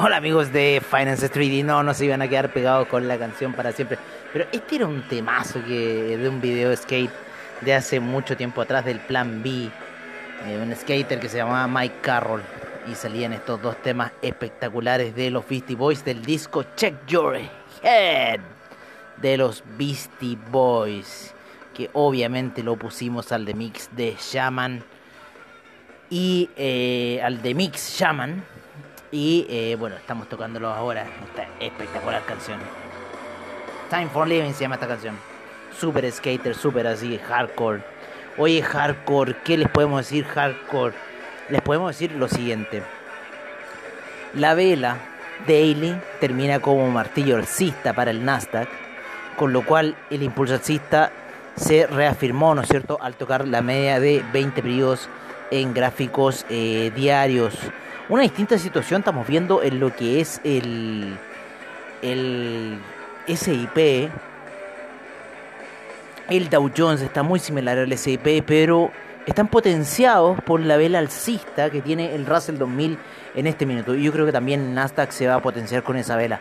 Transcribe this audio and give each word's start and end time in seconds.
Hola 0.00 0.18
amigos 0.18 0.52
de 0.52 0.80
Finance 0.88 1.28
3D, 1.28 1.64
no, 1.64 1.82
no 1.82 1.92
se 1.92 2.04
iban 2.04 2.22
a 2.22 2.28
quedar 2.28 2.52
pegados 2.52 2.86
con 2.86 3.08
la 3.08 3.18
canción 3.18 3.52
para 3.52 3.72
siempre. 3.72 3.98
Pero 4.32 4.46
este 4.52 4.76
era 4.76 4.86
un 4.86 5.02
temazo 5.08 5.60
que 5.64 6.16
de 6.16 6.28
un 6.28 6.40
video 6.40 6.74
skate 6.76 7.10
de 7.62 7.74
hace 7.74 7.98
mucho 7.98 8.36
tiempo 8.36 8.62
atrás 8.62 8.84
del 8.84 9.00
Plan 9.00 9.42
B. 9.42 9.68
eh, 10.46 10.60
un 10.62 10.72
skater 10.76 11.18
que 11.18 11.28
se 11.28 11.38
llamaba 11.38 11.66
Mike 11.66 11.96
Carroll. 12.00 12.42
Y 12.88 12.94
salían 12.94 13.32
estos 13.32 13.60
dos 13.60 13.82
temas 13.82 14.12
espectaculares 14.22 15.16
de 15.16 15.32
los 15.32 15.48
Beastie 15.48 15.74
Boys 15.74 16.04
del 16.04 16.24
disco 16.24 16.64
Check 16.76 17.04
Your 17.08 17.36
Head 17.82 18.38
de 19.16 19.36
los 19.36 19.64
Beastie 19.76 20.38
Boys. 20.52 21.34
Que 21.74 21.90
obviamente 21.94 22.62
lo 22.62 22.76
pusimos 22.76 23.32
al 23.32 23.44
de 23.44 23.54
mix 23.54 23.88
de 23.96 24.16
Shaman 24.16 24.84
y 26.08 26.50
eh, 26.56 27.20
al 27.20 27.42
de 27.42 27.52
mix 27.52 27.98
Shaman. 27.98 28.57
Y 29.10 29.46
eh, 29.48 29.76
bueno, 29.78 29.96
estamos 29.96 30.28
tocándolo 30.28 30.68
ahora. 30.68 31.06
Esta 31.24 31.46
espectacular 31.60 32.22
canción. 32.24 32.58
Time 33.90 34.08
for 34.08 34.28
Living 34.28 34.52
se 34.52 34.62
llama 34.62 34.74
esta 34.74 34.88
canción. 34.88 35.16
Super 35.78 36.10
skater, 36.10 36.54
super 36.54 36.86
así, 36.86 37.18
hardcore. 37.18 37.82
Oye, 38.36 38.62
hardcore, 38.62 39.36
¿qué 39.44 39.56
les 39.56 39.68
podemos 39.68 40.02
decir 40.02 40.24
hardcore? 40.24 40.94
Les 41.48 41.62
podemos 41.62 41.92
decir 41.92 42.12
lo 42.12 42.28
siguiente. 42.28 42.82
La 44.34 44.54
vela 44.54 44.98
Daily 45.46 45.98
termina 46.20 46.60
como 46.60 46.90
martillo 46.90 47.36
alcista 47.36 47.94
para 47.94 48.10
el 48.10 48.24
Nasdaq, 48.24 48.68
con 49.36 49.52
lo 49.52 49.64
cual 49.64 49.96
el 50.10 50.22
impulso 50.22 50.54
alcista 50.54 51.10
se 51.56 51.86
reafirmó, 51.86 52.54
¿no 52.54 52.62
es 52.62 52.68
cierto?, 52.68 52.98
al 53.00 53.14
tocar 53.14 53.48
la 53.48 53.62
media 53.62 54.00
de 54.00 54.22
20 54.32 54.62
periodos 54.62 55.08
en 55.50 55.72
gráficos 55.72 56.44
eh, 56.50 56.92
diarios. 56.94 57.54
Una 58.08 58.22
distinta 58.22 58.56
situación 58.56 59.00
estamos 59.02 59.26
viendo 59.26 59.62
en 59.62 59.80
lo 59.80 59.94
que 59.94 60.20
es 60.20 60.40
el, 60.42 61.18
el 62.00 62.78
SIP. 63.26 64.10
El 66.30 66.48
Dow 66.48 66.70
Jones 66.74 67.02
está 67.02 67.22
muy 67.22 67.38
similar 67.38 67.76
al 67.76 67.98
SIP, 67.98 68.44
pero 68.46 68.90
están 69.26 69.48
potenciados 69.48 70.40
por 70.40 70.60
la 70.60 70.78
vela 70.78 71.00
alcista 71.00 71.68
que 71.68 71.82
tiene 71.82 72.14
el 72.14 72.24
Russell 72.24 72.56
2000 72.56 72.98
en 73.34 73.46
este 73.46 73.66
minuto. 73.66 73.94
Y 73.94 74.04
yo 74.04 74.12
creo 74.12 74.24
que 74.24 74.32
también 74.32 74.74
Nasdaq 74.74 75.10
se 75.10 75.26
va 75.26 75.34
a 75.34 75.42
potenciar 75.42 75.82
con 75.82 75.98
esa 75.98 76.16
vela. 76.16 76.40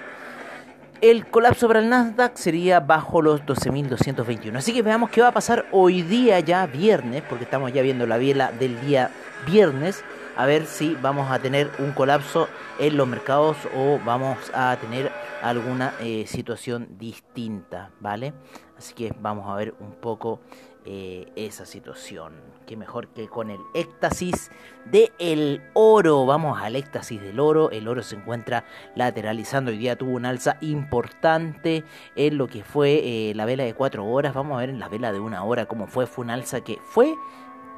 El 1.02 1.26
colapso 1.26 1.68
para 1.68 1.80
el 1.80 1.90
Nasdaq 1.90 2.38
sería 2.38 2.80
bajo 2.80 3.22
los 3.22 3.46
12.221. 3.46 4.56
Así 4.56 4.72
que 4.72 4.82
veamos 4.82 5.10
qué 5.10 5.22
va 5.22 5.28
a 5.28 5.34
pasar 5.34 5.66
hoy 5.72 6.02
día 6.02 6.40
ya 6.40 6.66
viernes, 6.66 7.24
porque 7.28 7.44
estamos 7.44 7.74
ya 7.74 7.82
viendo 7.82 8.08
la 8.08 8.18
vela 8.18 8.54
del 8.58 8.80
día 8.80 9.12
viernes. 9.46 10.02
A 10.38 10.46
ver 10.46 10.68
si 10.68 10.94
vamos 10.94 11.32
a 11.32 11.40
tener 11.40 11.72
un 11.80 11.94
colapso 11.94 12.48
en 12.78 12.96
los 12.96 13.08
mercados 13.08 13.58
o 13.76 14.00
vamos 14.06 14.38
a 14.54 14.78
tener 14.80 15.12
alguna 15.42 15.96
eh, 16.00 16.26
situación 16.28 16.90
distinta, 17.00 17.90
¿vale? 18.00 18.36
Así 18.78 18.94
que 18.94 19.16
vamos 19.20 19.50
a 19.50 19.56
ver 19.56 19.74
un 19.80 19.94
poco 19.94 20.42
eh, 20.86 21.32
esa 21.36 21.66
situación. 21.66 22.34
Qué 22.68 22.78
mejor 22.78 23.08
que 23.08 23.28
con 23.28 23.50
el 23.50 23.60
éxtasis 23.74 24.52
del 24.86 25.64
oro. 25.74 26.28
Vamos 26.28 26.62
al 26.62 26.76
éxtasis 26.76 27.20
del 27.20 27.40
oro. 27.40 27.72
El 27.72 27.88
oro 27.88 28.04
se 28.04 28.16
encuentra 28.16 28.64
lateralizando. 28.94 29.72
Hoy 29.72 29.80
día 29.80 29.96
tuvo 29.96 30.12
un 30.12 30.26
alza 30.26 30.58
importante 30.62 31.84
en 32.16 32.38
lo 32.38 32.48
que 32.48 32.64
fue 32.64 33.02
eh, 33.04 33.34
la 33.34 33.46
vela 33.46 33.64
de 33.64 33.74
4 33.74 34.06
horas. 34.06 34.36
Vamos 34.36 34.58
a 34.58 34.60
ver 34.60 34.70
en 34.70 34.80
la 34.80 34.88
vela 34.88 35.12
de 35.12 35.20
una 35.20 35.44
hora 35.44 35.66
cómo 35.66 35.88
fue. 35.88 36.06
Fue 36.06 36.26
un 36.26 36.30
alza 36.30 36.62
que 36.62 36.78
fue, 36.84 37.16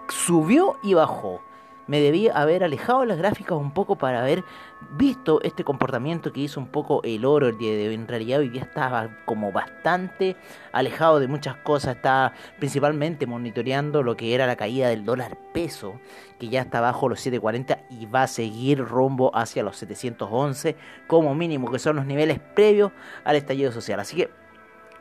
subió 0.09 0.78
y 0.84 0.94
bajó 0.94 1.41
me 1.89 2.00
debía 2.00 2.33
haber 2.33 2.63
alejado 2.63 3.03
las 3.03 3.17
gráficas 3.17 3.57
un 3.57 3.72
poco 3.72 3.97
para 3.97 4.22
haber 4.22 4.44
visto 4.91 5.41
este 5.41 5.63
comportamiento 5.63 6.31
que 6.31 6.41
hizo 6.41 6.59
un 6.59 6.67
poco 6.67 7.01
el 7.03 7.25
oro 7.25 7.47
el 7.47 7.57
día 7.57 7.75
de 7.75 7.88
hoy. 7.88 7.95
En 7.95 8.07
realidad 8.07 8.41
hoy 8.41 8.50
día 8.50 8.61
estaba 8.61 9.09
como 9.25 9.51
bastante 9.51 10.35
alejado 10.72 11.19
de 11.19 11.28
muchas 11.28 11.55
cosas, 11.55 11.95
estaba 11.95 12.33
principalmente 12.59 13.25
monitoreando 13.25 14.03
lo 14.03 14.16
que 14.16 14.35
era 14.35 14.45
la 14.45 14.55
caída 14.55 14.88
del 14.88 15.03
dólar 15.03 15.35
peso, 15.51 15.99
que 16.39 16.49
ya 16.49 16.61
está 16.61 16.79
bajo 16.79 17.09
los 17.09 17.25
7.40 17.25 17.79
y 17.89 18.05
va 18.05 18.22
a 18.22 18.28
seguir 18.28 18.85
rumbo 18.85 19.35
hacia 19.35 19.63
los 19.63 19.78
711 19.78 20.75
como 21.07 21.33
mínimo, 21.33 21.72
que 21.72 21.79
son 21.79 21.95
los 21.95 22.05
niveles 22.05 22.39
previos 22.53 22.91
al 23.23 23.35
estallido 23.35 23.72
social. 23.72 23.99
Así 23.99 24.16
que 24.16 24.29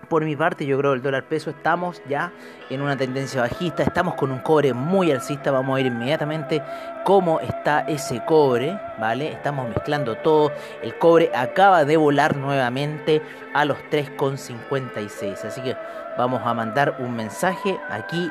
por 0.09 0.25
mi 0.25 0.37
parte, 0.37 0.65
yo 0.65 0.79
creo 0.79 0.93
que 0.93 0.97
el 0.97 1.03
dólar 1.03 1.25
peso 1.25 1.51
estamos 1.51 2.03
ya 2.09 2.33
en 2.71 2.81
una 2.81 2.97
tendencia 2.97 3.43
bajista, 3.43 3.83
estamos 3.83 4.15
con 4.15 4.31
un 4.31 4.39
cobre 4.39 4.73
muy 4.73 5.11
alcista, 5.13 5.51
vamos 5.51 5.75
a 5.75 5.77
ver 5.77 5.87
inmediatamente 5.87 6.63
cómo 7.05 7.41
está 7.41 7.81
ese 7.81 8.25
cobre, 8.25 8.79
¿vale? 8.99 9.33
Estamos 9.33 9.69
mezclando 9.69 10.17
todo, 10.17 10.53
el 10.83 10.97
cobre 10.99 11.31
acaba 11.35 11.85
de 11.85 11.97
volar 11.97 12.37
nuevamente 12.37 13.23
a 13.55 13.65
los 13.65 13.79
3,56, 13.91 15.45
así 15.45 15.61
que 15.61 15.77
vamos 16.17 16.41
a 16.45 16.55
mandar 16.55 16.97
un 17.01 17.15
mensaje 17.15 17.79
aquí 17.91 18.31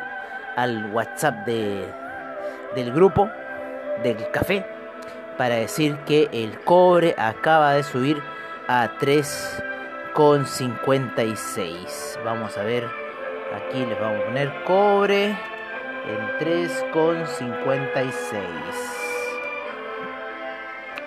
al 0.55 0.91
WhatsApp 0.91 1.45
de, 1.45 1.85
del 2.75 2.91
grupo 2.91 3.29
del 4.03 4.31
café 4.31 4.65
para 5.37 5.55
decir 5.55 5.95
que 6.05 6.27
el 6.31 6.59
cobre 6.61 7.13
acaba 7.17 7.73
de 7.73 7.83
subir 7.83 8.21
a 8.67 8.89
3 8.99 9.63
con 10.17 10.47
56 10.47 12.19
vamos 12.25 12.57
a 12.57 12.63
ver. 12.63 12.89
Aquí 13.55 13.85
les 13.85 13.99
vamos 13.99 14.19
a 14.19 14.25
poner 14.25 14.63
cobre 14.63 15.25
en 15.27 16.37
3 16.39 16.85
con 16.91 17.27
56 17.27 18.43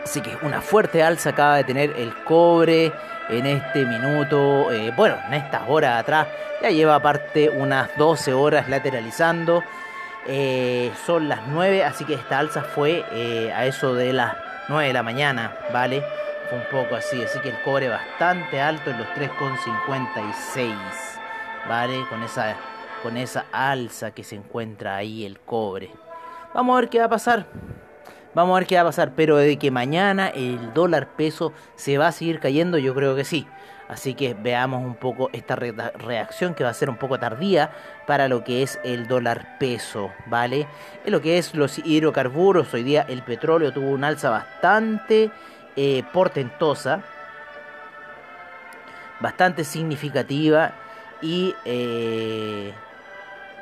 así 0.05 0.21
que 0.21 0.39
una 0.43 0.61
fuerte 0.61 1.03
alza 1.03 1.31
acaba 1.31 1.57
de 1.57 1.65
tener 1.65 1.93
el 1.97 2.15
cobre 2.23 2.93
en 3.29 3.47
este 3.47 3.85
minuto 3.85 4.71
eh, 4.71 4.93
bueno 4.97 5.17
en 5.27 5.35
estas 5.35 5.63
horas 5.67 5.99
atrás. 5.99 6.29
Ya 6.63 6.71
lleva 6.71 6.95
aparte 6.95 7.51
unas 7.51 7.91
12 7.97 8.33
horas 8.33 8.69
lateralizando. 8.69 9.65
Eh, 10.29 10.93
son 11.05 11.29
las 11.29 11.49
9 11.49 11.83
así 11.83 12.05
que 12.05 12.15
esta 12.15 12.39
alza 12.39 12.63
fue 12.63 13.05
eh, 13.11 13.53
a 13.53 13.67
eso 13.67 13.93
de 13.93 14.13
las 14.13 14.37
9 14.69 14.87
de 14.87 14.93
la 14.93 15.03
mañana 15.03 15.53
vale 15.73 16.05
un 16.53 16.65
poco 16.71 16.97
así, 16.97 17.23
así 17.23 17.39
que 17.41 17.51
el 17.51 17.61
cobre 17.63 17.89
bastante 17.89 18.61
alto 18.61 18.91
en 18.91 18.99
los 18.99 19.07
3,56, 19.09 20.75
¿vale? 21.69 22.05
Con 22.09 22.23
esa, 22.23 22.57
con 23.03 23.17
esa 23.17 23.47
alza 23.53 24.11
que 24.11 24.25
se 24.25 24.37
encuentra 24.37 24.97
ahí 24.97 25.25
el 25.25 25.41
cobre. 25.41 25.91
Vamos 26.55 26.77
a 26.77 26.81
ver 26.81 26.91
qué 26.91 26.99
va 26.99 27.07
a 27.07 27.11
pasar. 27.11 27.47
Vamos 28.35 28.55
a 28.55 28.61
ver 28.61 28.67
qué 28.69 28.77
va 28.77 28.83
a 28.83 28.85
pasar, 28.85 29.13
pero 29.17 29.37
de 29.37 29.59
que 29.59 29.71
mañana 29.71 30.29
el 30.29 30.73
dólar 30.73 31.17
peso 31.17 31.53
se 31.75 31.99
va 31.99 32.09
a 32.09 32.13
seguir 32.13 32.39
cayendo, 32.41 32.79
yo 32.79 32.95
creo 32.95 33.17
que 33.17 33.25
sí. 33.25 33.47
Así 33.89 34.15
que 34.15 34.35
veamos 34.35 34.85
un 34.85 34.95
poco 34.95 35.31
esta 35.33 35.57
re 35.57 35.73
reacción 35.73 36.55
que 36.55 36.63
va 36.63 36.71
a 36.71 36.75
ser 36.75 36.89
un 36.91 36.97
poco 36.97 37.19
tardía 37.19 37.73
para 38.07 38.29
lo 38.29 38.45
que 38.45 38.63
es 38.63 38.79
el 38.85 39.09
dólar 39.09 39.59
peso, 39.59 40.13
¿vale? 40.27 40.69
En 41.05 41.11
lo 41.11 41.21
que 41.21 41.39
es 41.39 41.57
los 41.57 41.79
hidrocarburos, 41.85 42.73
hoy 42.73 42.85
día 42.85 43.05
el 43.09 43.23
petróleo 43.25 43.73
tuvo 43.73 43.91
un 43.91 44.05
alza 44.05 44.31
bastante 44.31 45.33
eh, 45.77 46.03
portentosa, 46.13 47.03
bastante 49.21 49.65
significativa 49.65 50.73
y 51.23 51.55
eh, 51.65 52.73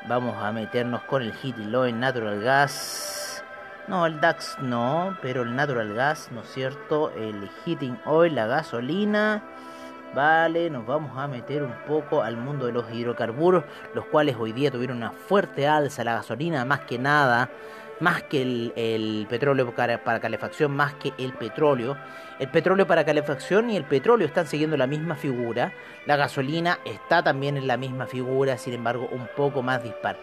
vamos 0.08 0.42
a 0.42 0.52
meternos 0.52 1.02
con 1.02 1.22
el 1.22 1.32
hit 1.34 1.56
en 1.58 2.00
natural 2.00 2.40
gas. 2.40 3.42
No, 3.88 4.04
el 4.04 4.20
DAX 4.20 4.58
no, 4.60 5.16
pero 5.22 5.42
el 5.42 5.56
natural 5.56 5.94
gas, 5.94 6.28
¿no 6.30 6.42
es 6.42 6.50
cierto? 6.50 7.10
El 7.12 7.48
heating 7.64 7.98
oil, 8.04 8.34
la 8.34 8.46
gasolina. 8.46 9.42
Vale, 10.14 10.68
nos 10.68 10.86
vamos 10.86 11.16
a 11.16 11.26
meter 11.26 11.62
un 11.62 11.72
poco 11.86 12.22
al 12.22 12.36
mundo 12.36 12.66
de 12.66 12.72
los 12.72 12.84
hidrocarburos, 12.92 13.64
los 13.94 14.04
cuales 14.06 14.36
hoy 14.38 14.52
día 14.52 14.70
tuvieron 14.70 14.98
una 14.98 15.10
fuerte 15.10 15.66
alza. 15.66 16.04
La 16.04 16.14
gasolina, 16.14 16.66
más 16.66 16.80
que 16.80 16.98
nada, 16.98 17.48
más 18.00 18.22
que 18.22 18.42
el, 18.42 19.26
petróleo 19.28 19.74
para, 19.74 20.20
calefacción, 20.20 20.72
más 20.72 20.94
que 20.94 21.12
el 21.18 21.32
petróleo. 21.32 21.96
El 22.38 22.48
petróleo 22.48 22.86
para 22.86 23.04
calefacción 23.04 23.70
y 23.70 23.76
el 23.76 23.84
petróleo 23.84 24.26
están 24.26 24.46
siguiendo 24.46 24.76
la 24.76 24.86
misma 24.86 25.16
figura. 25.16 25.72
La 26.06 26.16
gasolina 26.16 26.78
está 26.84 27.22
también 27.22 27.56
en 27.56 27.66
la 27.66 27.76
misma 27.76 28.06
figura, 28.06 28.56
sin 28.58 28.74
embargo, 28.74 29.08
un 29.10 29.28
poco 29.36 29.62
más 29.62 29.82
dispar. 29.82 30.16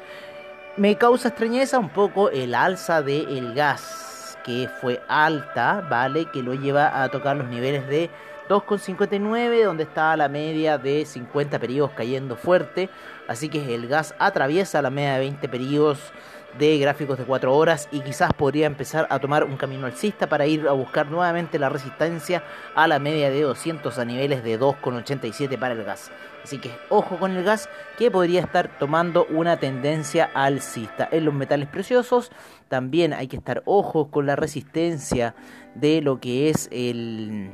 Me 0.78 0.98
causa 0.98 1.30
extrañeza 1.30 1.80
un 1.80 1.90
poco 1.90 2.30
el 2.30 2.54
alza 2.54 3.02
del 3.02 3.54
gas, 3.54 4.38
que 4.44 4.70
fue 4.82 5.02
alta, 5.08 5.86
¿vale? 5.90 6.26
Que 6.32 6.44
lo 6.44 6.54
lleva 6.54 7.04
a 7.04 7.10
tocar 7.10 7.36
los 7.36 7.48
niveles 7.48 7.88
de 7.88 8.10
2,59, 8.50 9.64
donde 9.64 9.84
está 9.84 10.16
la 10.16 10.30
media 10.30 10.78
de 10.78 11.06
50 11.06 11.60
periodos 11.60 11.92
cayendo 11.96 12.36
fuerte. 12.36 12.90
Así 13.28 13.50
que 13.50 13.74
el 13.74 13.88
gas 13.88 14.14
atraviesa 14.20 14.82
la 14.82 14.90
media 14.90 15.14
de 15.14 15.20
20 15.20 15.50
periodos 15.50 16.14
de 16.58 16.78
gráficos 16.78 17.18
de 17.18 17.26
4 17.26 17.56
horas 17.56 17.88
y 17.92 18.00
quizás 18.02 18.34
podría 18.34 18.68
empezar 18.68 19.08
a 19.10 19.20
tomar 19.20 19.44
un 19.44 19.58
camino 19.58 19.86
alcista 19.86 20.28
para 20.28 20.46
ir 20.46 20.68
a 20.68 20.72
buscar 20.72 21.10
nuevamente 21.10 21.60
la 21.60 21.70
resistencia 21.70 22.44
a 22.76 22.88
la 22.88 23.00
media 23.00 23.30
de 23.30 23.42
200 23.42 23.98
a 23.98 24.06
niveles 24.06 24.44
de 24.44 24.60
2,87 24.60 25.60
para 25.60 25.74
el 25.74 25.84
gas. 25.84 26.12
Así 26.44 26.60
que 26.60 26.72
ojo 26.90 27.18
con 27.18 27.32
el 27.32 27.44
gas 27.44 27.70
que 27.98 28.12
podría 28.12 28.42
estar 28.42 28.78
tomando 28.78 29.26
una 29.32 29.58
tendencia 29.58 30.30
alcista. 30.34 31.10
En 31.12 31.26
los 31.26 31.34
metales 31.34 31.68
preciosos 31.68 32.32
también 32.70 33.14
hay 33.14 33.28
que 33.28 33.38
estar 33.38 33.64
ojos 33.66 34.08
con 34.10 34.26
la 34.26 34.36
resistencia 34.36 35.36
de 35.74 36.02
lo 36.02 36.20
que 36.20 36.50
es 36.50 36.70
el 36.72 37.50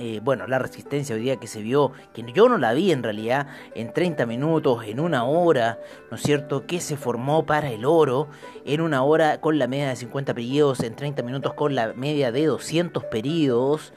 eh, 0.00 0.20
bueno, 0.24 0.46
la 0.46 0.58
resistencia 0.58 1.14
hoy 1.14 1.20
día 1.20 1.36
que 1.36 1.46
se 1.46 1.60
vio, 1.60 1.92
que 2.14 2.24
yo 2.32 2.48
no 2.48 2.56
la 2.56 2.72
vi 2.72 2.90
en 2.90 3.02
realidad, 3.02 3.48
en 3.74 3.92
30 3.92 4.24
minutos, 4.24 4.82
en 4.86 4.98
una 4.98 5.24
hora, 5.24 5.78
¿no 6.10 6.16
es 6.16 6.22
cierto?, 6.22 6.66
que 6.66 6.80
se 6.80 6.96
formó 6.96 7.44
para 7.44 7.70
el 7.70 7.84
oro, 7.84 8.28
en 8.64 8.80
una 8.80 9.02
hora 9.02 9.42
con 9.42 9.58
la 9.58 9.66
media 9.66 9.90
de 9.90 9.96
50 9.96 10.32
periodos, 10.32 10.80
en 10.80 10.96
30 10.96 11.22
minutos 11.22 11.52
con 11.52 11.74
la 11.74 11.92
media 11.92 12.32
de 12.32 12.46
200 12.46 13.04
periodos, 13.04 13.92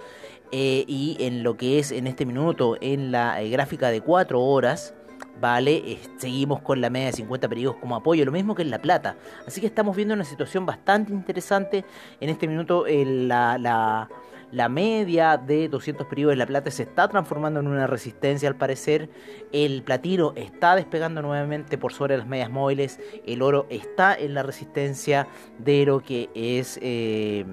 eh, 0.52 0.84
y 0.88 1.16
en 1.22 1.42
lo 1.42 1.56
que 1.56 1.80
es 1.80 1.94
en 1.94 2.06
este 2.06 2.26
minuto, 2.26 2.76
en 2.82 3.14
la 3.14 3.42
eh, 3.42 3.50
gráfica 3.50 3.90
de 3.90 4.02
4 4.02 4.42
horas, 4.42 4.94
¿vale? 5.40 6.00
seguimos 6.18 6.62
con 6.62 6.82
la 6.82 6.90
media 6.90 7.08
de 7.08 7.14
50 7.14 7.48
periodos 7.48 7.78
como 7.78 7.96
apoyo, 7.96 8.26
lo 8.26 8.34
mismo 8.34 8.56
que 8.56 8.64
en 8.64 8.72
La 8.72 8.80
Plata. 8.80 9.16
Así 9.48 9.62
que 9.62 9.68
estamos 9.68 9.96
viendo 9.96 10.14
una 10.14 10.26
situación 10.26 10.66
bastante 10.66 11.14
interesante. 11.14 11.86
En 12.20 12.30
este 12.30 12.46
minuto 12.46 12.84
la, 12.88 13.58
la, 13.58 14.10
la 14.54 14.70
media 14.70 15.38
de 15.38 15.68
200 15.68 16.06
periodos 16.06 16.34
de 16.34 16.38
La 16.38 16.46
Plata 16.46 16.70
se 16.70 16.84
está 16.84 17.08
transformando 17.08 17.60
en 17.60 17.68
una 17.68 17.88
resistencia 17.88 18.48
al 18.48 18.56
parecer. 18.56 19.10
El 19.52 19.82
platino 19.82 20.34
está 20.36 20.76
despegando 20.76 21.24
nuevamente 21.24 21.80
por 21.80 21.92
sobre 21.92 22.18
las 22.18 22.28
medias 22.28 22.52
móviles. 22.52 23.00
El 23.26 23.42
oro 23.42 23.66
está 23.72 24.14
en 24.14 24.36
la 24.36 24.44
resistencia 24.44 25.28
de 25.58 25.86
lo 25.86 26.02
que 26.02 26.30
es... 26.36 26.80
Eh, 26.82 27.46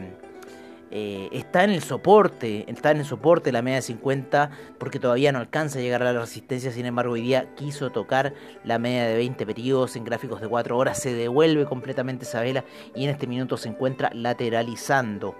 eh, 0.93 1.29
está 1.31 1.62
en 1.62 1.70
el 1.70 1.85
soporte, 1.85 2.64
está 2.69 2.91
en 2.91 2.99
el 2.99 3.05
soporte 3.05 3.52
la 3.52 3.62
media 3.62 3.76
de 3.76 3.82
50 3.82 4.50
porque 4.76 4.99
todavía 4.99 5.31
no 5.31 5.38
alcanza 5.38 5.79
a 5.79 5.82
llegar 5.82 6.02
a 6.02 6.12
la 6.12 6.20
resistencia, 6.20 6.73
sin 6.73 6.85
embargo 6.85 7.12
hoy 7.12 7.20
día 7.20 7.55
quiso 7.55 7.91
tocar 7.91 8.35
la 8.64 8.81
media 8.81 9.06
de 9.06 9.14
20 9.14 9.47
periodos 9.47 9.94
en 9.94 10.02
gráficos 10.02 10.41
de 10.41 10.49
4 10.49 10.76
horas, 10.76 11.00
se 11.00 11.14
devuelve 11.14 11.64
completamente 11.64 12.25
esa 12.25 12.41
vela 12.41 12.64
y 12.93 13.05
en 13.05 13.11
este 13.11 13.29
minuto 13.29 13.56
se 13.56 13.69
encuentra 13.69 14.11
lateralizando. 14.12 15.37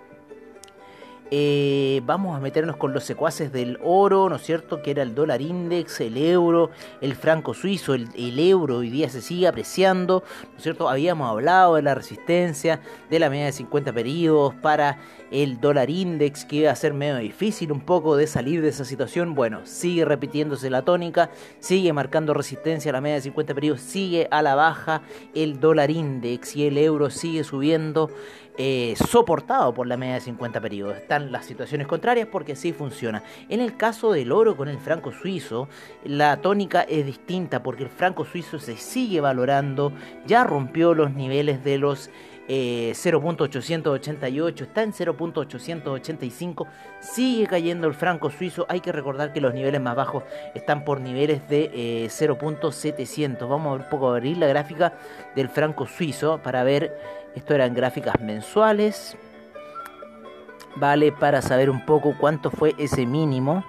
Eh, 1.33 2.03
vamos 2.07 2.37
a 2.37 2.41
meternos 2.41 2.77
con 2.77 2.93
los 2.93 3.05
secuaces 3.05 3.53
del 3.53 3.79
oro, 3.85 4.29
¿no 4.29 4.35
es 4.35 4.43
cierto? 4.43 4.83
Que 4.83 4.91
era 4.91 5.05
el 5.05 5.15
dólar 5.15 5.41
index, 5.41 6.01
el 6.01 6.17
euro, 6.17 6.71
el 7.01 7.15
franco 7.15 7.55
suizo, 7.55 7.95
el, 7.95 8.39
euro 8.41 8.79
hoy 8.79 8.91
día 8.91 9.09
se 9.09 9.23
sigue 9.23 9.47
apreciando, 9.47 10.25
¿no 10.51 10.57
es 10.57 10.63
cierto? 10.65 10.89
Habíamos 10.89 11.31
hablado 11.31 11.77
de 11.77 11.83
la 11.83 11.95
resistencia, 11.95 12.81
de 13.09 13.19
la 13.21 13.31
media 13.31 13.45
de 13.45 13.53
50 13.53 13.93
periodos 13.93 14.55
para 14.57 14.99
el 15.31 15.61
dólar 15.61 15.89
index, 15.89 16.45
que 16.45 16.57
iba 16.57 16.73
a 16.73 16.75
ser 16.75 16.95
medio 16.95 17.19
difícil 17.19 17.71
un 17.71 17.81
poco 17.81 18.17
de 18.17 18.27
salir 18.27 18.61
de 18.61 18.71
esa 18.71 18.85
situación. 18.85 19.37
Bueno, 19.37 19.61
sigue 19.65 20.05
repitiéndose 20.05 20.69
la 20.69 20.83
tónica, 20.83 21.31
sigue 21.61 21.93
marcando 21.93 22.35
resistencia 22.35 22.91
a 22.91 22.95
la 22.95 23.01
media 23.01 23.17
de 23.17 23.23
50 23.23 23.55
periodos, 23.55 23.81
sigue 23.83 24.27
a 24.33 24.43
la 24.43 24.57
baja 24.57 25.03
el 25.33 25.61
dólar 25.61 25.93
index 25.93 26.57
y 26.57 26.67
el 26.67 26.77
euro 26.77 27.09
sigue 27.09 27.45
subiendo. 27.45 28.11
Eh, 28.59 28.95
soportado 29.09 29.73
por 29.73 29.87
la 29.87 29.97
media 29.97 30.15
de 30.15 30.21
50 30.21 30.61
periodos. 30.61 30.97
Están 30.97 31.33
las 31.33 31.47
situaciones 31.47 31.87
contrarias 31.87 32.29
porque 32.31 32.53
así 32.53 32.73
funciona. 32.73 33.23
En 33.49 33.61
el 33.61 33.77
caso 33.77 34.13
del 34.13 34.33
oro 34.33 34.57
con 34.57 34.69
el 34.69 34.79
franco 34.79 35.13
suizo, 35.13 35.69
la 36.05 36.37
tónica 36.39 36.83
es 36.83 37.07
distinta 37.07 37.63
porque 37.63 37.85
el 37.85 37.89
franco 37.89 38.25
suizo 38.25 38.59
se 38.59 38.77
sigue 38.77 39.21
valorando, 39.21 39.93
ya 40.27 40.45
rompió 40.45 40.95
los 40.95 41.13
niveles 41.13 41.65
de 41.65 41.79
los 41.79 42.11
0.888, 42.51 44.61
eh, 44.61 44.65
está 44.65 44.83
en 44.83 44.93
0.885, 44.93 46.67
sigue 47.01 47.47
cayendo 47.47 47.87
el 47.87 47.95
franco 47.95 48.31
suizo, 48.31 48.67
hay 48.69 48.81
que 48.81 48.93
recordar 48.93 49.33
que 49.33 49.41
los 49.41 49.55
niveles 49.55 49.81
más 49.81 49.95
bajos 49.95 50.25
están 50.55 50.85
por 50.85 51.01
niveles 51.01 51.49
de 51.49 52.09
0.700, 52.09 53.43
eh, 53.43 53.47
vamos 53.49 53.69
a 53.69 53.77
ver 53.77 53.85
un 53.85 53.91
poco 53.91 54.11
abrir 54.11 54.39
la 54.39 54.49
gráfica 54.49 54.95
del 55.37 55.49
franco 55.49 55.87
suizo 55.87 56.41
para 56.43 56.65
ver 56.65 56.99
esto 57.35 57.55
eran 57.55 57.75
gráficas 57.75 58.21
mensuales. 58.21 59.17
Vale 60.77 61.13
para 61.13 61.43
saber 61.43 61.71
un 61.71 61.85
poco 61.85 62.15
cuánto 62.19 62.51
fue 62.51 62.75
ese 62.79 63.07
mínimo 63.07 63.65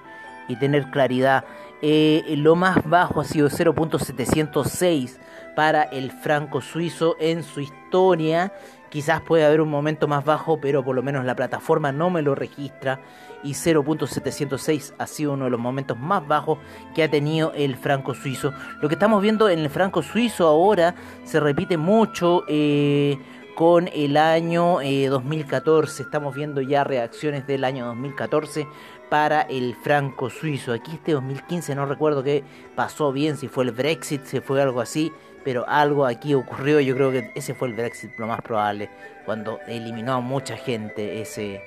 y 0.48 0.56
tener 0.56 0.90
claridad. 0.92 1.46
Eh, 1.82 2.24
lo 2.38 2.56
más 2.56 2.88
bajo 2.88 3.22
ha 3.22 3.26
sido 3.26 3.50
0.706 3.50 5.18
para 5.62 5.84
el 5.84 6.10
franco 6.10 6.60
suizo 6.60 7.16
en 7.20 7.44
su 7.44 7.60
historia. 7.60 8.52
Quizás 8.90 9.22
puede 9.22 9.46
haber 9.46 9.62
un 9.62 9.70
momento 9.70 10.08
más 10.08 10.26
bajo, 10.26 10.60
pero 10.60 10.84
por 10.84 10.96
lo 10.96 11.04
menos 11.04 11.24
la 11.24 11.36
plataforma 11.36 11.92
no 11.92 12.10
me 12.10 12.24
lo 12.24 12.34
registra. 12.34 13.00
Y 13.44 13.52
0.706 13.52 14.96
ha 14.98 15.06
sido 15.06 15.34
uno 15.34 15.46
de 15.46 15.52
los 15.52 15.60
momentos 15.60 16.00
más 16.00 16.28
bajos 16.28 16.58
que 16.96 17.04
ha 17.04 17.12
tenido 17.12 17.54
el 17.54 17.76
franco 17.76 18.16
suizo. 18.16 18.54
Lo 18.82 18.90
que 18.90 18.96
estamos 18.96 19.22
viendo 19.22 19.50
en 19.50 19.60
el 19.60 19.70
franco 19.70 20.02
suizo 20.02 20.48
ahora 20.48 20.96
se 21.26 21.40
repite 21.40 21.78
mucho. 21.78 22.44
Eh, 22.48 23.20
con 23.54 23.90
el 23.94 24.18
año 24.18 24.80
2014. 24.82 26.02
Eh, 26.02 26.06
Estamos 26.06 26.34
viendo 26.34 26.62
ya 26.62 26.84
reacciones 26.84 27.46
del 27.46 27.64
año 27.64 27.86
2014 27.86 28.66
para 29.10 29.42
el 29.42 29.76
franco 29.76 30.30
suizo. 30.30 30.74
Aquí 30.74 30.94
este 30.94 31.12
2015 31.12 31.76
no 31.76 31.86
recuerdo 31.86 32.24
qué 32.24 32.44
pasó 32.76 33.12
bien, 33.12 33.38
si 33.38 33.48
fue 33.50 33.66
el 33.66 33.72
Brexit, 33.72 34.24
si 34.26 34.40
fue 34.40 34.62
algo 34.62 34.82
así, 34.82 35.12
pero 35.44 35.68
algo 35.68 36.06
aquí 36.06 36.34
ocurrió. 36.34 36.80
Yo 36.80 36.96
creo 36.96 37.12
que 37.12 37.32
ese 37.36 37.54
fue 37.54 37.68
el 37.68 37.74
Brexit 37.74 38.18
lo 38.18 38.28
más 38.28 38.42
probable, 38.42 38.90
cuando 39.26 39.60
eliminó 39.68 40.14
a 40.14 40.20
mucha 40.20 40.58
gente 40.58 41.22
ese, 41.22 41.62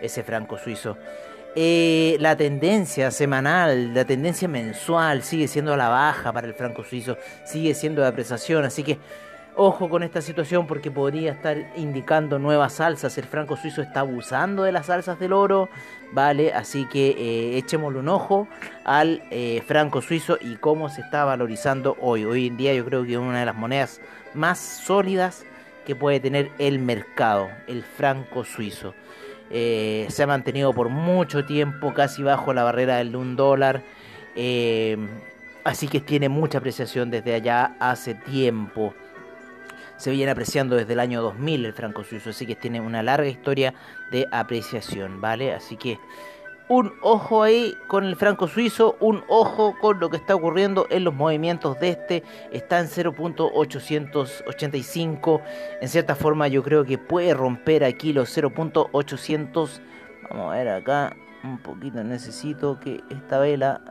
ese 0.00 0.22
franco 0.22 0.58
suizo. 0.58 0.96
Eh, 1.56 2.16
la 2.20 2.36
tendencia 2.36 3.10
semanal, 3.10 3.92
la 3.92 4.04
tendencia 4.04 4.46
mensual 4.46 5.24
sigue 5.24 5.48
siendo 5.48 5.74
a 5.74 5.76
la 5.76 5.88
baja 5.88 6.32
para 6.32 6.46
el 6.46 6.54
franco 6.54 6.84
suizo, 6.84 7.16
sigue 7.44 7.74
siendo 7.74 8.02
de 8.02 8.08
apreciación, 8.08 8.64
así 8.64 8.84
que 8.84 8.98
Ojo 9.62 9.90
con 9.90 10.02
esta 10.02 10.22
situación 10.22 10.66
porque 10.66 10.90
podría 10.90 11.32
estar 11.32 11.70
indicando 11.76 12.38
nuevas 12.38 12.72
salsas. 12.72 13.18
El 13.18 13.26
franco 13.26 13.58
suizo 13.58 13.82
está 13.82 14.00
abusando 14.00 14.62
de 14.62 14.72
las 14.72 14.86
salsas 14.86 15.20
del 15.20 15.34
oro, 15.34 15.68
¿vale? 16.12 16.54
Así 16.54 16.86
que 16.86 17.10
eh, 17.10 17.58
echémosle 17.58 17.98
un 17.98 18.08
ojo 18.08 18.48
al 18.86 19.22
eh, 19.30 19.62
franco 19.66 20.00
suizo 20.00 20.38
y 20.40 20.56
cómo 20.56 20.88
se 20.88 21.02
está 21.02 21.26
valorizando 21.26 21.98
hoy. 22.00 22.24
Hoy 22.24 22.46
en 22.46 22.56
día 22.56 22.72
yo 22.72 22.86
creo 22.86 23.04
que 23.04 23.12
es 23.12 23.18
una 23.18 23.40
de 23.40 23.44
las 23.44 23.54
monedas 23.54 24.00
más 24.32 24.58
sólidas 24.58 25.44
que 25.84 25.94
puede 25.94 26.20
tener 26.20 26.50
el 26.58 26.78
mercado, 26.78 27.50
el 27.66 27.82
franco 27.82 28.44
suizo. 28.44 28.94
Eh, 29.50 30.06
se 30.08 30.22
ha 30.22 30.26
mantenido 30.26 30.72
por 30.72 30.88
mucho 30.88 31.44
tiempo 31.44 31.92
casi 31.92 32.22
bajo 32.22 32.54
la 32.54 32.62
barrera 32.64 32.96
del 32.96 33.14
un 33.14 33.36
dólar. 33.36 33.82
así 35.64 35.86
que 35.86 36.00
tiene 36.00 36.30
mucha 36.30 36.56
apreciación 36.56 37.10
desde 37.10 37.34
allá 37.34 37.76
hace 37.78 38.14
tiempo 38.14 38.94
se 40.00 40.10
viene 40.10 40.32
apreciando 40.32 40.74
desde 40.76 40.94
el 40.94 41.00
año 41.00 41.20
2000 41.20 41.66
el 41.66 41.74
franco 41.74 42.02
suizo, 42.04 42.30
así 42.30 42.46
que 42.46 42.56
tiene 42.56 42.80
una 42.80 43.02
larga 43.02 43.28
historia 43.28 43.74
de 44.10 44.26
apreciación, 44.32 45.20
¿vale? 45.20 45.52
Así 45.52 45.76
que 45.76 45.98
un 46.68 46.94
ojo 47.02 47.42
ahí 47.42 47.76
con 47.86 48.04
el 48.04 48.16
franco 48.16 48.48
suizo, 48.48 48.96
un 48.98 49.22
ojo 49.28 49.76
con 49.78 50.00
lo 50.00 50.08
que 50.08 50.16
está 50.16 50.34
ocurriendo 50.34 50.86
en 50.88 51.04
los 51.04 51.12
movimientos 51.12 51.78
de 51.80 51.90
este, 51.90 52.22
está 52.50 52.80
en 52.80 52.86
0.885, 52.86 55.42
en 55.82 55.88
cierta 55.88 56.14
forma 56.14 56.48
yo 56.48 56.62
creo 56.62 56.86
que 56.86 56.96
puede 56.96 57.34
romper 57.34 57.84
aquí 57.84 58.14
los 58.14 58.34
0.800, 58.34 59.82
vamos 60.30 60.50
a 60.50 60.54
ver 60.56 60.68
acá, 60.68 61.14
un 61.44 61.58
poquito 61.58 62.02
necesito 62.02 62.80
que 62.80 63.04
esta 63.10 63.38
vela, 63.38 63.82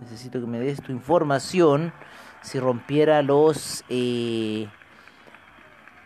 necesito 0.00 0.40
que 0.40 0.46
me 0.46 0.60
des 0.60 0.80
tu 0.80 0.92
información, 0.92 1.92
si 2.40 2.58
rompiera 2.58 3.20
los... 3.20 3.84
Eh, 3.90 4.66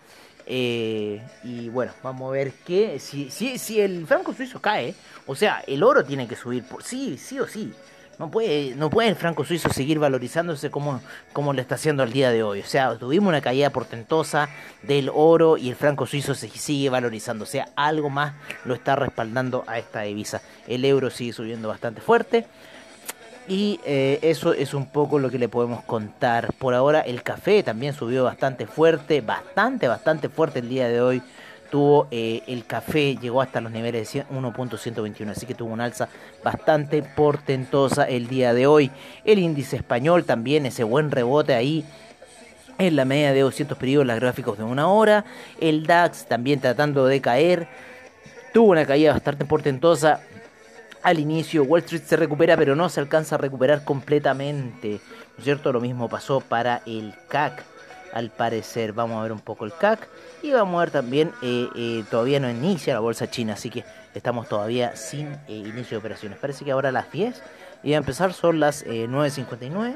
Eh, 0.50 1.23
y 1.45 1.68
bueno, 1.68 1.92
vamos 2.02 2.30
a 2.30 2.33
ver 2.33 2.54
qué. 2.64 2.99
Si, 2.99 3.28
si, 3.30 3.59
si 3.59 3.80
el 3.80 4.07
franco 4.07 4.33
suizo 4.33 4.62
cae, 4.62 4.95
o 5.26 5.35
sea, 5.35 5.62
el 5.66 5.83
oro 5.83 6.02
tiene 6.02 6.26
que 6.26 6.37
subir 6.37 6.64
por 6.64 6.83
sí, 6.83 7.18
sí 7.18 7.38
o 7.38 7.47
sí. 7.47 7.71
No 8.18 8.32
puede, 8.32 8.75
no 8.75 8.90
puede 8.90 9.10
el 9.10 9.14
franco 9.14 9.44
suizo 9.44 9.68
seguir 9.68 10.00
valorizándose 10.00 10.72
como, 10.72 11.00
como 11.32 11.52
lo 11.52 11.60
está 11.60 11.76
haciendo 11.76 12.02
al 12.02 12.12
día 12.12 12.32
de 12.32 12.42
hoy. 12.42 12.60
O 12.60 12.66
sea, 12.66 12.96
tuvimos 12.96 13.28
una 13.28 13.40
caída 13.40 13.70
portentosa 13.70 14.48
del 14.82 15.08
oro 15.14 15.56
y 15.56 15.68
el 15.68 15.76
franco 15.76 16.04
suizo 16.04 16.34
se 16.34 16.48
sigue 16.48 16.90
valorizando. 16.90 17.44
O 17.44 17.46
sea, 17.46 17.68
algo 17.76 18.10
más 18.10 18.34
lo 18.64 18.75
está 18.75 18.96
respaldando 18.96 19.62
a 19.68 19.78
esta 19.78 20.00
divisa. 20.00 20.42
El 20.66 20.84
euro 20.84 21.10
sigue 21.10 21.32
subiendo 21.32 21.68
bastante 21.68 22.00
fuerte. 22.00 22.46
Y 23.46 23.80
eh, 23.87 24.18
eso 24.22 24.52
es 24.52 24.75
un 24.75 24.87
poco 24.87 25.20
lo 25.20 25.30
que 25.30 25.38
le 25.38 25.48
podemos 25.48 25.84
contar. 25.84 26.52
Por 26.58 26.75
ahora 26.75 27.00
el 27.00 27.22
café 27.22 27.62
también 27.62 27.94
subió 27.94 28.25
bastante 28.25 28.66
fuerte, 28.66 29.20
bastante, 29.20 29.87
bastante 29.87 30.28
fuerte 30.28 30.58
el 30.58 30.68
día 30.68 30.88
de 30.88 31.00
hoy 31.00 31.22
tuvo 31.70 32.08
eh, 32.10 32.42
el 32.46 32.64
café, 32.64 33.16
llegó 33.16 33.40
hasta 33.40 33.60
los 33.60 33.72
niveles 33.72 34.12
de 34.12 34.26
1.121, 34.26 35.30
así 35.30 35.46
que 35.46 35.54
tuvo 35.54 35.72
una 35.72 35.84
alza 35.84 36.08
bastante 36.42 37.02
portentosa 37.02 38.04
el 38.04 38.28
día 38.28 38.54
de 38.54 38.66
hoy. 38.66 38.90
El 39.25 39.38
índice 39.38 39.76
español 39.76 40.25
también, 40.25 40.66
ese 40.66 40.84
buen 40.84 41.10
rebote 41.10 41.54
ahí 41.54 41.84
en 42.78 42.96
la 42.96 43.04
media 43.04 43.32
de 43.32 43.40
200 43.40 43.76
periodos, 43.76 44.06
las 44.06 44.20
gráficos 44.20 44.58
de 44.58 44.64
una 44.64 44.88
hora. 44.88 45.25
El 45.60 45.87
DAX 45.87 46.26
también 46.26 46.60
tratando 46.60 47.06
de 47.06 47.20
caer, 47.20 47.68
tuvo 48.52 48.70
una 48.70 48.87
caída 48.87 49.12
bastante 49.12 49.44
portentosa. 49.44 50.20
Al 51.02 51.20
inicio 51.20 51.62
Wall 51.62 51.80
Street 51.80 52.02
se 52.04 52.16
recupera, 52.16 52.56
pero 52.56 52.75
no 52.75 52.88
se 52.88 53.00
alcanza 53.00 53.37
a 53.37 53.38
recuperar 53.38 53.84
completamente. 53.84 55.00
¿No 55.37 55.38
es 55.38 55.44
cierto? 55.44 55.72
Lo 55.72 55.80
mismo 55.80 56.08
pasó 56.08 56.40
para 56.40 56.82
el 56.87 57.14
CAC 57.28 57.64
al 58.12 58.31
parecer. 58.31 58.93
Vamos 58.93 59.19
a 59.19 59.23
ver 59.23 59.33
un 59.33 59.41
poco 59.41 59.65
el 59.65 59.73
CAC 59.73 60.09
y 60.43 60.53
vamos 60.53 60.77
a 60.77 60.81
ver 60.81 60.91
también, 60.91 61.33
eh, 61.43 61.69
eh, 61.75 62.05
todavía 62.11 62.41
no 62.41 62.50
inicia 62.50 62.95
la 62.95 63.00
bolsa 63.00 63.31
china, 63.31 63.55
así 63.55 63.71
que 63.71 63.85
estamos 64.15 64.49
todavía 64.49 64.97
sin 64.97 65.29
eh, 65.29 65.41
inicio 65.49 65.91
de 65.91 65.97
operaciones. 65.99 66.38
Parece 66.38 66.65
que 66.65 66.71
ahora 66.71 66.91
a 66.91 66.93
las 66.93 67.11
10 67.11 67.43
y 67.83 67.95
a 67.95 67.97
empezar 67.97 68.33
son 68.33 68.61
las 68.61 68.85
9.59. 68.85 69.95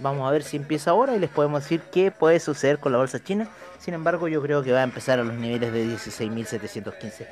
Vamos 0.00 0.28
a 0.28 0.32
ver 0.32 0.42
si 0.42 0.56
empieza 0.56 0.90
ahora 0.90 1.14
y 1.14 1.20
les 1.20 1.30
podemos 1.30 1.62
decir 1.62 1.80
qué 1.92 2.10
puede 2.10 2.40
suceder 2.40 2.78
con 2.78 2.92
la 2.92 2.98
bolsa 2.98 3.22
china. 3.22 3.48
Sin 3.78 3.94
embargo, 3.94 4.28
yo 4.28 4.42
creo 4.42 4.62
que 4.62 4.72
va 4.72 4.80
a 4.80 4.84
empezar 4.84 5.20
a 5.20 5.24
los 5.24 5.34
niveles 5.34 5.72
de 5.72 5.86
16.715. 5.86 7.26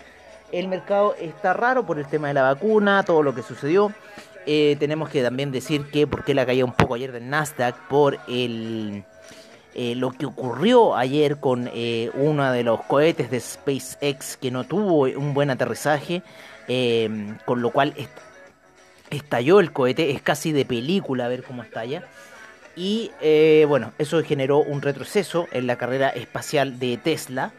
El 0.53 0.69
mercado 0.69 1.15
está 1.19 1.55
raro 1.55 1.85
por 1.85 1.99
el 1.99 2.07
tema 2.07 2.29
de 2.29 2.35
la 2.35 2.43
vacuna, 2.43 3.03
todo 3.03 3.23
lo 3.23 3.35
que 3.35 3.43
sucedió. 3.43 3.93
tenemos 4.45 5.09
que 5.09 5.23
también 5.23 5.51
decir 5.51 5.91
que 5.91 6.07
por 6.07 6.25
qué 6.25 6.35
la 6.35 6.47
caída 6.47 6.65
un 6.65 6.73
poco 6.73 6.95
ayer 6.95 7.11
del 7.11 7.29
Nasdaq 7.29 7.77
por 7.89 8.19
el 8.29 9.05
eh, 9.75 9.95
lo 9.95 10.11
que 10.11 10.27
ocurrió 10.27 10.97
ayer 10.97 11.39
con 11.39 11.71
eh, 11.73 12.11
uno 12.15 12.53
de 12.53 12.63
los 12.63 12.83
cohetes 12.83 13.31
de 13.31 13.41
SpaceX 13.41 14.37
que 14.37 14.51
no 14.51 14.65
tuvo 14.65 15.03
un 15.19 15.33
buen 15.33 15.51
aterrizaje, 15.51 16.23
em, 16.69 17.39
con 17.47 17.63
lo 17.63 17.71
cual 17.71 17.95
estalló 19.09 19.61
el 19.61 19.73
cohete, 19.73 20.11
es 20.11 20.21
casi 20.21 20.53
de 20.53 20.67
película 20.67 21.29
ver 21.29 21.43
cómo 21.43 21.63
estalla. 21.63 22.03
Y 22.77 23.11
eh, 23.21 23.65
bueno, 23.67 23.93
eso 23.99 24.23
generó 24.23 24.59
un 24.59 24.83
retroceso 24.83 25.47
en 25.53 25.67
la 25.67 25.77
carrera 25.77 26.11
espacial 26.11 26.79
de 26.79 26.99
Tesla. 26.99 27.53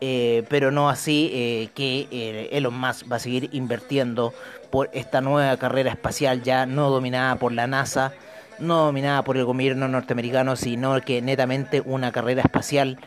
pero 0.00 0.70
no 0.70 0.88
así 0.88 1.70
que 1.74 2.06
Elon 2.52 2.78
Musk 2.78 3.10
va 3.10 3.16
a 3.16 3.18
seguir 3.18 3.50
invirtiendo 3.52 4.32
por 4.70 4.90
esta 4.92 5.20
nueva 5.20 5.56
carrera 5.56 5.90
espacial 5.90 6.42
ya 6.42 6.66
no 6.66 6.90
dominada 6.90 7.34
por 7.36 7.50
la 7.52 7.66
NASA, 7.66 8.12
no 8.60 8.86
dominada 8.86 9.22
por 9.22 9.36
el 9.36 9.44
gobierno 9.44 9.88
norteamericano, 9.88 10.56
sino 10.56 11.00
que 11.00 11.22
netamente 11.22 11.82
una 11.84 12.12
carrera 12.12 12.42
espacial 12.42 12.98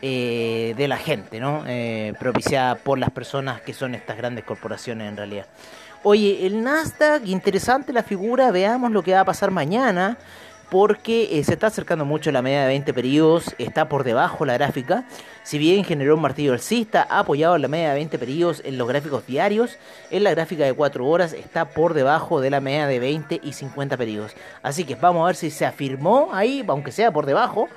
eh, 0.00 0.74
de 0.76 0.88
la 0.88 0.96
gente, 0.96 1.40
¿no? 1.40 1.64
Eh, 1.66 2.14
propiciada 2.20 2.76
por 2.76 2.98
las 2.98 3.10
personas 3.10 3.60
que 3.60 3.74
son 3.74 3.94
estas 3.94 4.16
grandes 4.16 4.44
corporaciones 4.44 5.08
en 5.08 5.16
realidad. 5.16 5.46
Oye, 6.04 6.46
el 6.46 6.62
Nasdaq, 6.62 7.26
interesante 7.26 7.92
la 7.92 8.04
figura, 8.04 8.52
veamos 8.52 8.92
lo 8.92 9.02
que 9.02 9.12
va 9.12 9.20
a 9.20 9.24
pasar 9.24 9.50
mañana 9.50 10.16
porque 10.70 11.38
eh, 11.38 11.44
se 11.44 11.54
está 11.54 11.68
acercando 11.68 12.04
mucho 12.04 12.30
la 12.30 12.42
media 12.42 12.62
de 12.62 12.68
20 12.68 12.92
periodos, 12.92 13.54
está 13.58 13.88
por 13.88 14.04
debajo 14.04 14.44
la 14.44 14.54
gráfica. 14.54 15.04
Si 15.42 15.56
bien 15.56 15.84
generó 15.84 16.14
un 16.14 16.20
martillo 16.20 16.52
alcista, 16.52 17.06
ha 17.08 17.20
apoyado 17.20 17.56
la 17.56 17.68
media 17.68 17.90
de 17.90 17.94
20 17.94 18.18
periodos 18.18 18.60
en 18.64 18.76
los 18.76 18.86
gráficos 18.86 19.26
diarios, 19.26 19.78
en 20.10 20.24
la 20.24 20.30
gráfica 20.30 20.64
de 20.64 20.74
4 20.74 21.06
horas 21.06 21.32
está 21.32 21.70
por 21.70 21.94
debajo 21.94 22.40
de 22.40 22.50
la 22.50 22.60
media 22.60 22.86
de 22.86 22.98
20 22.98 23.40
y 23.42 23.52
50 23.52 23.96
periodos. 23.96 24.34
Así 24.62 24.84
que 24.84 24.94
vamos 24.94 25.22
a 25.22 25.26
ver 25.26 25.36
si 25.36 25.50
se 25.50 25.64
afirmó 25.64 26.30
ahí, 26.32 26.62
aunque 26.68 26.92
sea 26.92 27.12
por 27.12 27.24
debajo, 27.24 27.68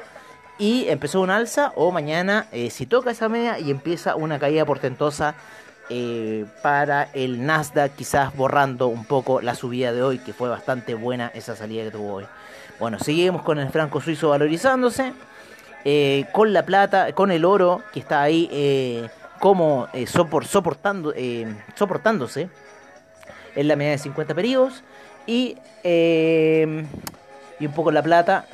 y 0.59 0.89
empezó 0.89 1.21
un 1.21 1.29
alza, 1.29 1.71
o 1.75 1.91
mañana 1.91 2.47
eh, 2.51 2.69
si 2.69 2.85
toca 2.85 3.11
esa 3.11 3.29
media 3.29 3.57
y 3.57 3.71
empieza 3.71 4.15
una 4.15 4.37
caída 4.37 4.65
portentosa. 4.65 5.35
Eh, 5.93 6.45
para 6.61 7.09
el 7.13 7.45
Nasdaq, 7.45 7.95
quizás 7.95 8.33
borrando 8.33 8.87
un 8.87 9.03
poco 9.03 9.41
la 9.41 9.55
subida 9.55 9.91
de 9.91 10.01
hoy, 10.01 10.19
que 10.19 10.31
fue 10.31 10.47
bastante 10.47 10.93
buena 10.93 11.29
esa 11.33 11.53
salida 11.57 11.83
que 11.83 11.91
tuvo 11.91 12.13
hoy. 12.13 12.25
Bueno, 12.81 12.97
seguimos 12.97 13.43
con 13.43 13.59
el 13.59 13.69
franco 13.69 14.01
suizo 14.01 14.29
valorizándose, 14.29 15.13
eh, 15.85 16.25
con 16.31 16.51
la 16.51 16.65
plata, 16.65 17.13
con 17.13 17.29
el 17.29 17.45
oro 17.45 17.83
que 17.93 17.99
está 17.99 18.23
ahí 18.23 18.49
eh, 18.51 19.07
como 19.39 19.87
eh, 19.93 20.07
soportando, 20.07 21.13
soportándose 21.75 22.49
en 23.53 23.67
la 23.67 23.75
media 23.75 23.91
de 23.91 23.97
50 23.99 24.33
periodos 24.33 24.83
y, 25.27 25.57
y 25.83 27.65
un 27.67 27.73
poco 27.75 27.91
la 27.91 28.01
plata 28.01 28.47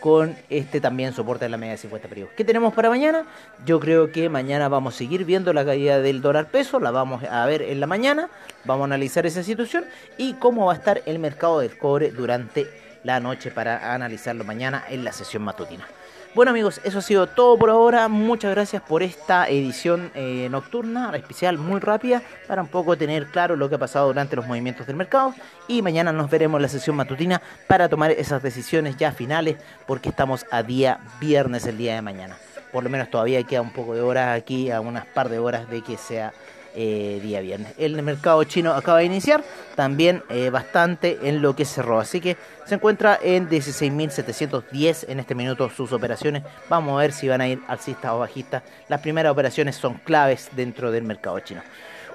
con 0.00 0.34
este 0.48 0.80
también 0.80 1.12
soporte 1.12 1.44
en 1.44 1.50
la 1.50 1.58
media 1.58 1.72
de 1.72 1.78
50 1.78 2.08
periodos. 2.08 2.32
¿Qué 2.38 2.44
tenemos 2.46 2.72
para 2.72 2.88
mañana? 2.88 3.26
Yo 3.66 3.80
creo 3.80 4.12
que 4.12 4.30
mañana 4.30 4.70
vamos 4.70 4.94
a 4.94 4.96
seguir 4.96 5.26
viendo 5.26 5.52
la 5.52 5.66
caída 5.66 6.00
del 6.00 6.22
dólar 6.22 6.46
peso, 6.46 6.80
la 6.80 6.90
vamos 6.90 7.22
a 7.22 7.44
ver 7.44 7.60
en 7.60 7.80
la 7.80 7.86
mañana, 7.86 8.30
vamos 8.64 8.84
a 8.84 8.86
analizar 8.86 9.26
esa 9.26 9.42
situación 9.42 9.84
y 10.16 10.32
cómo 10.34 10.64
va 10.64 10.72
a 10.72 10.76
estar 10.76 11.02
el 11.04 11.18
mercado 11.18 11.60
del 11.60 11.76
cobre 11.76 12.12
durante 12.12 12.87
la 13.04 13.20
noche 13.20 13.50
para 13.50 13.94
analizarlo 13.94 14.44
mañana 14.44 14.84
en 14.88 15.04
la 15.04 15.12
sesión 15.12 15.42
matutina. 15.42 15.86
Bueno 16.34 16.50
amigos, 16.50 16.80
eso 16.84 16.98
ha 16.98 17.02
sido 17.02 17.26
todo 17.26 17.58
por 17.58 17.70
ahora. 17.70 18.06
Muchas 18.08 18.50
gracias 18.50 18.82
por 18.82 19.02
esta 19.02 19.48
edición 19.48 20.10
eh, 20.14 20.48
nocturna, 20.50 21.10
especial 21.16 21.56
muy 21.56 21.80
rápida, 21.80 22.22
para 22.46 22.60
un 22.60 22.68
poco 22.68 22.98
tener 22.98 23.26
claro 23.28 23.56
lo 23.56 23.68
que 23.68 23.76
ha 23.76 23.78
pasado 23.78 24.08
durante 24.08 24.36
los 24.36 24.46
movimientos 24.46 24.86
del 24.86 24.96
mercado. 24.96 25.34
Y 25.66 25.80
mañana 25.80 26.12
nos 26.12 26.30
veremos 26.30 26.58
en 26.58 26.62
la 26.62 26.68
sesión 26.68 26.96
matutina 26.96 27.40
para 27.66 27.88
tomar 27.88 28.10
esas 28.10 28.42
decisiones 28.42 28.96
ya 28.98 29.10
finales, 29.10 29.56
porque 29.86 30.10
estamos 30.10 30.44
a 30.50 30.62
día 30.62 31.00
viernes 31.18 31.66
el 31.66 31.78
día 31.78 31.94
de 31.94 32.02
mañana. 32.02 32.36
Por 32.72 32.84
lo 32.84 32.90
menos 32.90 33.10
todavía 33.10 33.42
queda 33.44 33.62
un 33.62 33.72
poco 33.72 33.94
de 33.94 34.02
horas 34.02 34.38
aquí, 34.38 34.70
a 34.70 34.82
unas 34.82 35.06
par 35.06 35.30
de 35.30 35.38
horas 35.38 35.68
de 35.70 35.82
que 35.82 35.96
sea 35.96 36.34
eh, 36.74 37.20
día 37.22 37.40
viernes. 37.40 37.72
El 37.78 38.00
mercado 38.02 38.42
chino 38.44 38.72
acaba 38.72 38.98
de 38.98 39.04
iniciar 39.04 39.42
también 39.74 40.22
eh, 40.28 40.50
bastante 40.50 41.18
en 41.22 41.42
lo 41.42 41.54
que 41.56 41.64
cerró. 41.64 42.00
Así 42.00 42.20
que 42.20 42.36
se 42.66 42.74
encuentra 42.74 43.18
en 43.22 43.48
16.710 43.48 45.06
en 45.08 45.20
este 45.20 45.34
minuto 45.34 45.70
sus 45.70 45.92
operaciones. 45.92 46.42
Vamos 46.68 46.94
a 46.94 47.02
ver 47.02 47.12
si 47.12 47.28
van 47.28 47.40
a 47.40 47.48
ir 47.48 47.60
alcistas 47.68 48.12
o 48.12 48.18
bajistas. 48.18 48.62
Las 48.88 49.00
primeras 49.00 49.32
operaciones 49.32 49.76
son 49.76 49.94
claves 49.94 50.50
dentro 50.54 50.90
del 50.90 51.04
mercado 51.04 51.38
chino. 51.40 51.62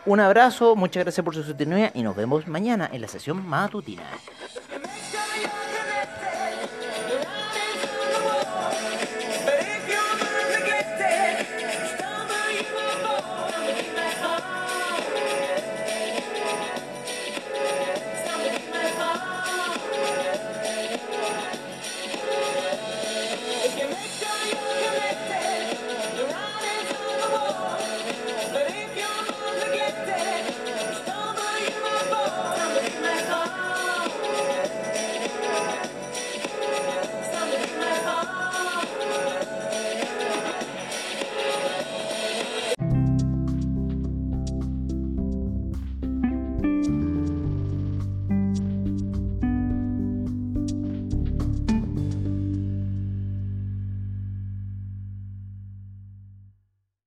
Un 0.06 0.20
abrazo, 0.20 0.76
muchas 0.76 1.04
gracias 1.04 1.24
por 1.24 1.34
su 1.34 1.44
sostenida 1.44 1.92
y 1.94 2.04
nos 2.04 2.16
vemos 2.16 2.46
mañana 2.48 2.90
en 2.92 3.02
la 3.02 3.08
sesión 3.08 3.48
matutina. 3.48 4.04